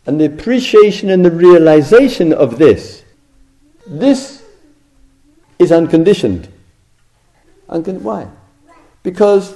[0.06, 3.02] And the appreciation and the realization of this,
[3.86, 4.42] this
[5.58, 6.48] is unconditioned.
[7.68, 8.28] Uncon- why?
[9.02, 9.54] Because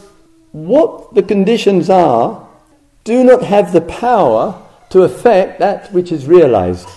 [0.53, 2.47] what the conditions are
[3.05, 6.89] do not have the power to affect that which is realized.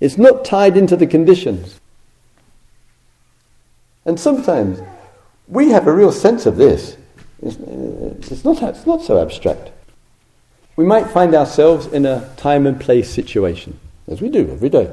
[0.00, 1.80] It's not tied into the conditions.
[4.06, 4.80] And sometimes
[5.48, 6.96] we have a real sense of this.
[7.42, 9.72] It's, uh, it's, not, it's not so abstract
[10.76, 14.92] we might find ourselves in a time and place situation, as we do every day.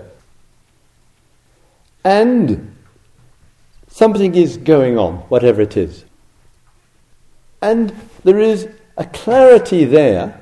[2.05, 2.76] And
[3.89, 6.05] something is going on, whatever it is.
[7.61, 7.93] And
[8.24, 10.39] there is a clarity there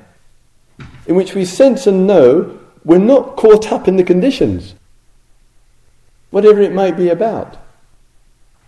[1.06, 4.74] in which we sense and know we're not caught up in the conditions,
[6.30, 7.58] whatever it might be about.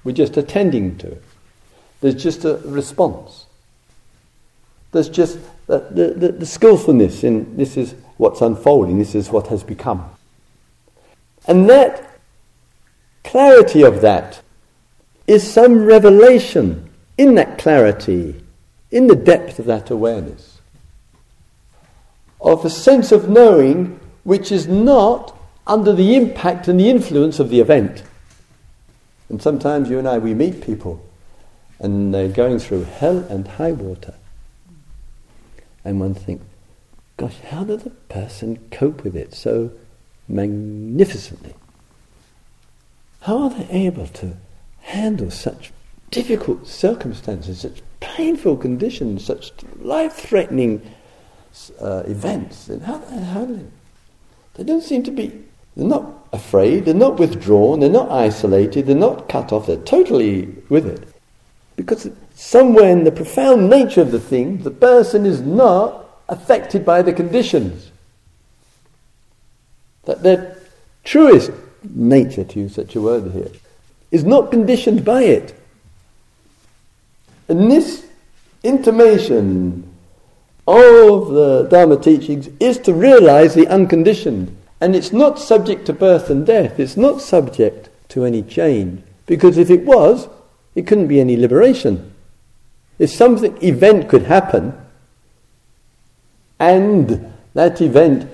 [0.04, 1.22] We're just attending to it.
[2.00, 3.46] There's just a response.
[4.92, 9.64] There's just the, the, the skillfulness in this is what's unfolding, this is what has
[9.64, 10.08] become.
[11.46, 12.18] And that
[13.24, 14.42] clarity of that
[15.26, 18.42] is some revelation in that clarity,
[18.90, 20.60] in the depth of that awareness,
[22.40, 25.36] of a sense of knowing which is not
[25.66, 28.02] under the impact and the influence of the event.
[29.28, 31.04] And sometimes you and I, we meet people
[31.78, 34.14] and they're going through hell and high water
[35.84, 36.44] and one thinks,
[37.16, 39.70] gosh, how did the person cope with it so
[40.26, 41.54] magnificently?
[43.20, 44.36] How are they able to
[44.80, 45.72] handle such
[46.10, 50.82] difficult circumstances, such painful conditions, such life-threatening
[51.80, 52.68] uh, events?
[52.68, 53.66] And how, how do they?
[54.54, 55.44] They don't seem to be.
[55.76, 56.84] They're not afraid.
[56.84, 57.80] They're not withdrawn.
[57.80, 58.86] They're not isolated.
[58.86, 59.66] They're not cut off.
[59.66, 61.08] They're totally with it,
[61.76, 67.02] because somewhere in the profound nature of the thing, the person is not affected by
[67.02, 67.90] the conditions.
[70.04, 70.58] That their
[71.02, 71.50] truest
[71.82, 73.50] nature, to use such a word here,
[74.10, 75.54] is not conditioned by it.
[77.48, 78.06] And this
[78.62, 79.90] intimation
[80.66, 84.56] of the Dharma teachings is to realize the unconditioned.
[84.84, 89.02] And it's not subject to birth and death, it's not subject to any change.
[89.24, 90.28] Because if it was,
[90.74, 92.12] it couldn't be any liberation.
[92.98, 94.74] If something event could happen,
[96.60, 98.30] and that event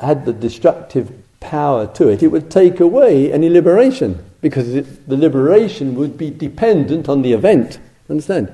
[0.00, 5.16] had the destructive power to it, it would take away any liberation because it, the
[5.16, 7.78] liberation would be dependent on the event.
[8.10, 8.52] Understand?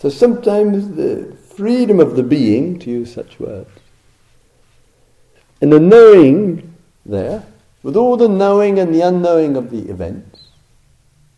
[0.00, 3.70] So sometimes the freedom of the being, to use such words.
[5.60, 7.44] And the knowing there,
[7.82, 10.48] with all the knowing and the unknowing of the events,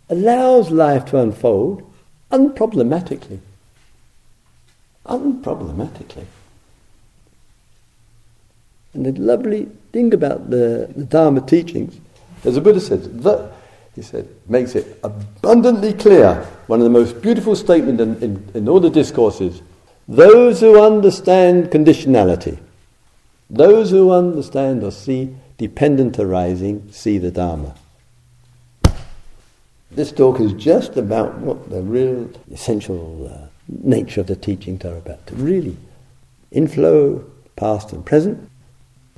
[0.09, 1.83] allows life to unfold
[2.31, 3.41] unproblematically.
[5.07, 6.27] Unproblematically.
[8.95, 11.99] And the lovely thing about the, the Dharma teachings,
[12.45, 13.09] as the Buddha says,
[13.95, 16.47] he said, makes it abundantly clear.
[16.66, 19.62] One of the most beautiful statements in, in, in all the discourses
[20.09, 22.59] those who understand conditionality,
[23.53, 27.75] those who understand or see dependent arising, see the Dharma.
[29.91, 34.97] This talk is just about what the real essential uh, nature of the teachings are
[34.97, 35.21] about.
[35.33, 35.77] Really
[36.51, 37.25] inflow,
[37.57, 38.49] past and present,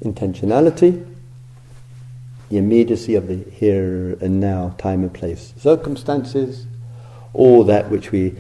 [0.03, 1.07] intentionality,
[2.51, 6.67] the immediacy of the here and now, time and place, circumstances,
[7.33, 8.35] all that which we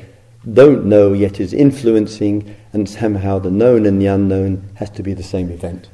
[0.53, 5.15] don't know yet is influencing, and somehow the known and the unknown has to be
[5.15, 5.89] the same event.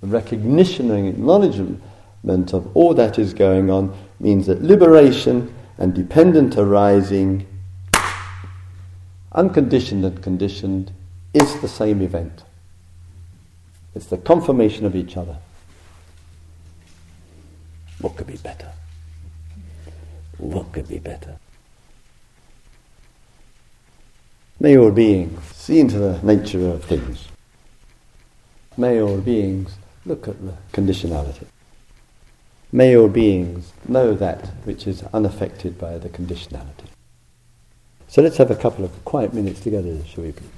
[0.00, 6.56] The recognition and acknowledgement of all that is going on means that liberation and dependent
[6.56, 7.46] arising,
[9.32, 10.92] unconditioned and conditioned,
[11.34, 12.42] is the same event.
[13.94, 15.38] It's the confirmation of each other.
[18.00, 18.72] What could be better?
[20.38, 21.36] What could be better?
[24.60, 27.28] May all beings see into the nature of things.
[28.76, 31.46] May all beings look at the conditionality.
[32.72, 36.88] May all beings know that which is unaffected by the conditionality.
[38.08, 40.57] So let's have a couple of quiet minutes together, shall we please?